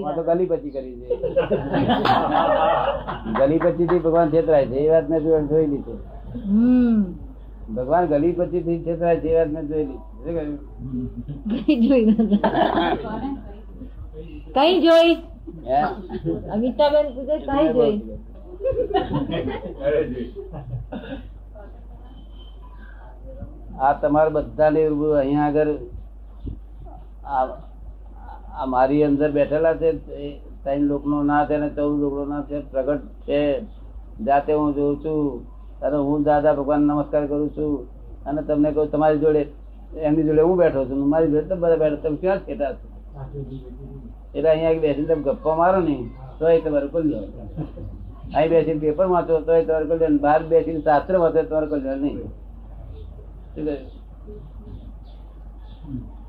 [0.00, 1.06] આ તો ગલી પછી કરી છે.
[3.38, 5.92] ગલી પછી થી ભગવાન છેતરાય છે એ વાત મેં જોઈ છે
[7.68, 9.88] ભગવાન ગલી પછી થી છેતરાય છે એ વાત મેં જોઈ
[12.06, 12.50] નતા.
[14.56, 15.18] કઈ જોઈ
[16.52, 18.02] અમિતાબેન પૂછે કઈ જોઈ
[23.80, 25.72] આ તમારે બધાને અહીંયા આગળ
[28.58, 29.88] આ મારી અંદર બેઠેલા છે
[30.62, 33.40] ત્રણ લોકનો ના છે અને ચૌદ લોકનો ના છે, પ્રગટ છે.
[34.26, 35.18] જાતે હું જોઉં છું,
[35.82, 37.72] અને હું દાદા ભગવાન નમસ્કાર કરું છું,
[38.26, 39.42] અને તમને કહું, તમારી જોડે,
[39.96, 42.86] એમની જોડે હું બેઠો છું મારી જોડે તમે બધા બેઠો, તમે ક્યાં છેટા છો?
[44.34, 45.96] એટલે અહીંયા બેસીને તમે ગપ્પા મારો ને
[46.38, 47.30] તો એ તમારું કલ્યાણ
[48.34, 52.18] અહીં બેસીને પેપર વાંચો તો એ તમારું કલ્યાણ બહાર બેસીને શાસ્ત્ર વાંચો તમારું કલ્યાણ નહીં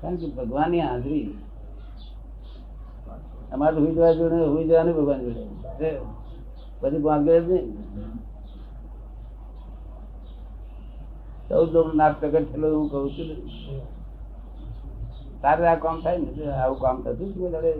[0.00, 1.26] કારણ કે ભગવાનની હાજરી
[3.52, 5.90] અમારે હુઈ જવા જોડે હુઈ જવાનું ભગવાન જોડે.
[6.80, 7.66] પછી ભાગ્ય જ નહીં.
[11.48, 13.28] ચૌદ લોકો નાક પ્રગટ થયેલો હું કહું છું
[15.42, 17.72] તારે આ કામ થાય ને આવું કામ થતું જ તારે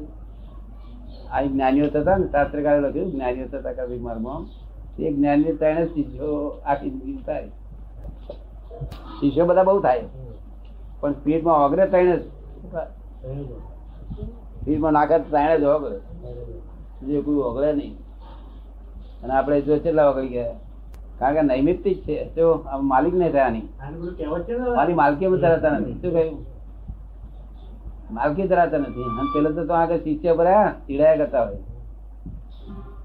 [1.32, 4.42] આ જ્ઞાનીઓ થતા ને, શાસ્ત્રકારે લખ્યું, જ્ઞાનીઓ થતા કવિ મારમાં
[4.98, 7.50] એ જ્ઞાનીઓ ત્રણે શિષ્યો આખી જિંદગી થાય
[9.18, 10.06] શિષ્યો બધા બહુ થાય.
[11.00, 12.16] પણ સ્પીડમાં ઓગરે ત્રણે
[14.62, 15.98] સ્પીડમાં નાખે ત્રણે જ ઓગળે
[17.06, 17.94] જે કોઈ ઓગળે નહીં.
[19.22, 20.52] અને આપણે જો કેટલા ઓગળી ગયા.
[21.18, 22.24] કારણ કે નૈમિત્તિક છે.
[22.36, 23.32] તો માલિક નહીં.
[23.32, 23.62] થયાની
[24.76, 25.92] મારી માલકી અમે ધરાતા નથી.
[25.92, 26.38] શું કહ્યું?
[28.10, 29.02] માલકી ધરાતા નથી.
[29.02, 31.58] અને પેલા તો તો આગળ શિષ્ય ભર્યા ચીડાયા કરતા હોય.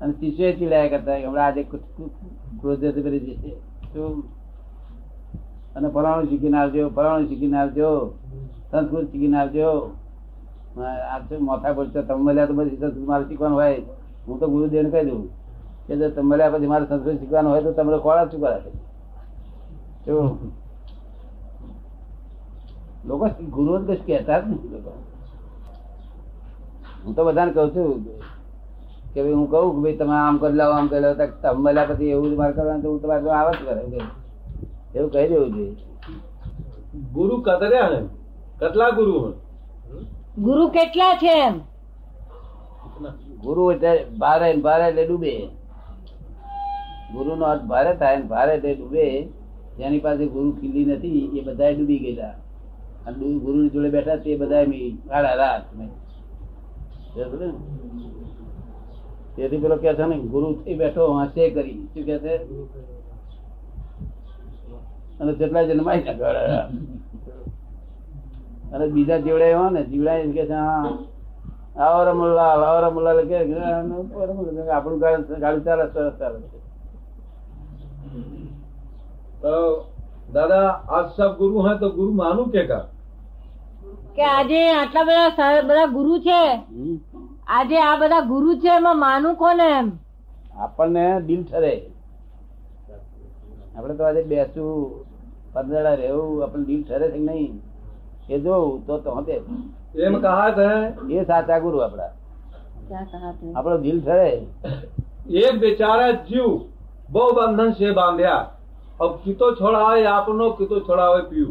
[0.01, 1.25] અને શિષ્ય ચીડાયા કરતા હોય.
[1.25, 1.63] હમણાં આજે
[2.61, 3.51] ક્રોધ કરી જશે
[3.93, 4.23] શું
[5.75, 7.89] અને ફલાણું શીખીને આવજો ફલાણું શીખીને આવજો
[8.71, 9.69] સંસ્કૃત શીખીને આવજો.
[10.83, 13.79] આ શું માથા પડશે તમે મળ્યા તો પછી સંસ્કૃત મારે શીખવાનું હોય.
[14.27, 15.23] હું તો ગુરુદેવને કહી દઉં
[15.87, 18.71] કે જો તમે મળ્યા પછી મારે સંસ્કૃત શીખવાનું હોય તો તમને કોળા શું કરાશે
[23.07, 23.25] લોકો
[23.55, 24.91] ગુરુ જ કશું કહેતા જ લોકો.
[27.03, 27.89] હું તો બધાને કહું છું
[29.13, 31.89] કે ભાઈ હું કહું કે ભાઈ તમે આમ કરી લાવો, આમ કરી લાવો તમે મળ્યા
[31.89, 33.73] પછી એવું જ મારે કરવાનું તો હું તમારે તો આવે જ કરે
[34.95, 35.73] એવું કહી દેવું જોઈએ.
[37.13, 37.99] ગુરુ કતર્યા ને
[38.59, 39.31] કેટલા ગુરુ હે?
[40.37, 41.59] ગુરુ કેટલા છે એમ?
[43.41, 45.47] ગુરુ એટલે ભારે ભારે એટલે ડૂબે.
[47.13, 49.27] ગુરુ નો અર્થ ભારે થાય ભારે એટલે ડૂબે.
[49.77, 52.33] જેની પાસે ગુરુ ખીલી નથી, એ બધા ડૂબી ગયેલા.
[53.05, 54.61] અને ગુરુ જોડે બેઠા તે બધા
[55.11, 55.61] આડા રાત
[59.35, 61.87] તેથી પેલો કે છે ને, ગુરુ થી બેઠો, હસે કરી.
[61.93, 62.37] શું કે છે?
[65.19, 66.01] અને જેટલા જન્માય
[68.71, 70.87] અને બીજા જીવડા એવા ને જીવડા એમ કે છે હા
[71.77, 73.35] આવો રમુલ્લા આવો રમુલ્લા કે
[74.69, 76.37] આપણું ગાડું ગાડી ચાલે સરસ ચાલે.
[76.43, 76.59] છે
[79.41, 79.53] તો
[80.29, 82.85] દાદા આજ સબ ગુરુ હે તો ગુરુ માનું કે કા?
[84.15, 85.29] કે આજે આટલા બધા
[85.67, 86.41] બધા ગુરુ છે?
[87.49, 89.87] આજે આ બધા ગુરુ છે એમાં માનું કોને એમ?
[90.55, 91.73] આપણને દિલ ઠરે.
[93.75, 94.71] આપણે તો આજે બેસું
[95.53, 97.53] પંદડા રહેવું આપણને દિલ ઠરે છે નહીં?
[98.28, 99.36] એ જોવું તો તો હતે
[100.00, 100.70] એમ કહા હે
[101.12, 102.10] એ સાચા ગુરુ આપડા
[103.54, 104.30] આપણો દિલ ઠરે
[105.42, 106.50] એક બેચારા જીવ
[107.08, 108.42] બહુ બંધન છે બાંધ્યા
[109.00, 111.46] अब कितो छोड़ावे आपनो कितो छोड़ावे पीयू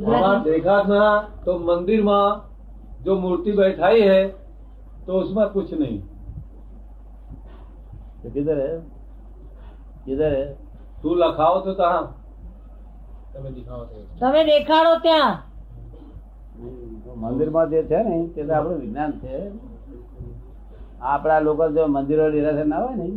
[0.00, 1.02] हमारा देखा था
[1.44, 2.40] तो मंदिर में
[3.04, 4.26] जो मूर्ति बैठाई है
[5.06, 5.98] तो उसमें कुछ नहीं
[8.22, 8.78] तो किधर है
[10.06, 10.44] किधर है
[11.02, 12.00] तू लखाओ तो कहा
[13.35, 15.35] તમે દેખાડો ત્યાં.
[17.15, 19.35] મંદિરમાં જે છે ને તે તો આપણું વિજ્ઞાન છે.
[21.01, 23.07] આપણા લોકો જો મંદિરો નિરાશા ના હોય ને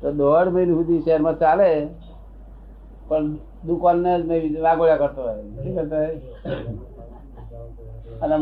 [0.00, 1.70] તો દોઢ મહિના સુધી શહેરમાં ચાલે
[3.08, 3.26] પણ
[3.66, 5.42] દુકાનને જ મેં વાગોળ્યા કરતો હોય.
[5.62, 6.14] શું કરતો હોય?
[8.22, 8.36] અને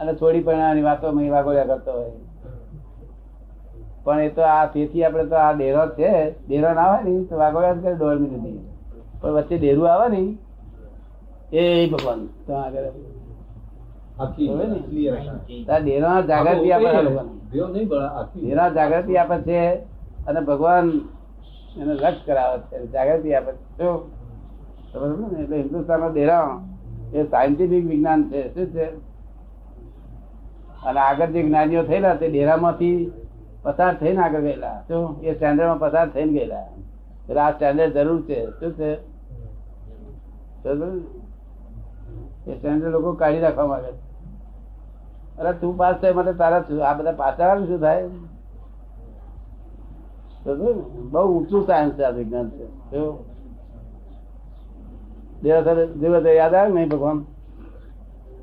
[0.00, 2.12] અને થોડી પણ વાતો મેં વાગોળ્યા કરતો હોય.
[4.04, 6.10] પણ એ તો આ તેથી આપણે તો આ ડેરો છે
[6.46, 8.76] ડેરો ના આવે ને તો વાગોળ્યા જ કરે દોઢ મિનિટથી
[9.20, 10.36] પણ વચ્ચે ડેરું આવે ને
[11.56, 12.28] એ ભગવાન.
[18.72, 19.74] જાગૃતિ આપે છે
[20.26, 21.00] અને ભગવાન
[21.76, 22.86] એને રક્ષ કરાવે છે.
[22.86, 23.78] જાગૃતિ આપે છે.
[23.78, 24.12] જો
[25.32, 25.42] ને?
[25.42, 26.60] એટલે ડેરા
[27.14, 28.54] એ સાયન્ટિફિક વિજ્ઞાન છે.
[28.54, 28.84] શું છે?
[30.84, 33.12] અને આગળ જે જ્ઞાનીઓ થયેલા તે ડેરામાંથી
[33.62, 34.84] પસાર થઈને આગળ ગયેલા.
[34.88, 36.60] શું એ સ્ટેન્ડર્ડમાં પસાર થઈને ગયેલા.
[37.28, 38.46] એટલે આ સ્ટેન્ડર્ડ જરૂર છે.
[38.46, 39.07] શું છે?
[40.64, 44.08] એ સ્ટેન્ડર્ડ લોકો કાઢી રાખવા માંગે
[45.38, 48.08] અરે તું પાસ થાય માટે તારા છું આ બધા પાછા આવે શું થાય
[51.10, 52.66] બહુ ઊંચું સાયન્સ છે આ વિજ્ઞાન છે.
[52.90, 53.18] કેવું?
[55.42, 57.24] દેવા સાથે જેવા તે યાદ આવે નહીં ભગવાન?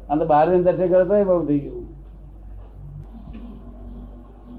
[0.09, 1.85] આમ તો બહાર દર્શન કરે તો બહુ થઈ ગયું.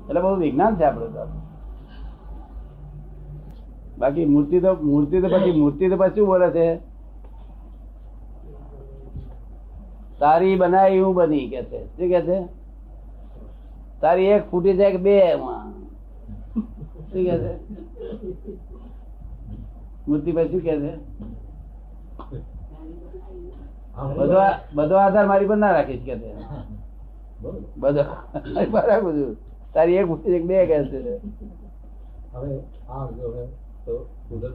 [0.08, 1.26] એટલે બહુ વિજ્ઞાન છે આપડે તો.
[3.98, 6.95] બાકી મૂર્તિ તો મૂર્તિ તો પછી મૂર્તિ તો પછી શું બોલે છે?
[10.18, 11.80] તારી બનાવી હું બની કે છે?
[11.96, 12.38] શું કે છે?
[14.00, 15.72] તારી એક ફૂટી છે કે બે એમાં?
[17.08, 17.52] શું કે છે?
[20.06, 20.92] મૂર્તિભાઈ શું કે છે?
[24.74, 26.30] બધો આધાર મારી પર ના રાખીશ, કે છે?
[27.76, 28.04] બધો.
[28.72, 29.14] બરાબર
[29.74, 31.00] તારી એક ફૂટી છે કે બે કે છે?
[32.32, 32.50] હવે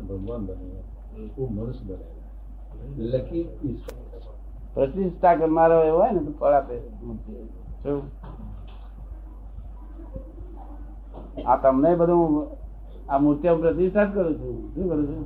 [0.08, 0.86] ભગવાન બનેલા
[1.50, 2.20] મનુષ્ય બનેલા
[3.12, 3.48] લખી
[4.74, 6.78] પ્રતિષ્ઠા કરનારો એવો હોય ને તો ફળ આપે.
[11.48, 12.48] આ તમને બધું
[13.10, 14.56] આ મૂર્તિ પ્રતિષ્ઠા જ કરું છું.
[14.76, 15.24] શું કરું છું?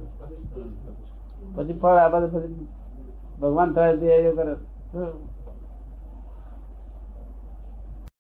[1.56, 2.68] પછી ફળ આ બધું
[3.40, 4.54] ભગવાન થાય તે કરે.
[4.92, 5.35] શું